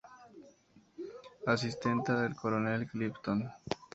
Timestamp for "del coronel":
2.19-2.87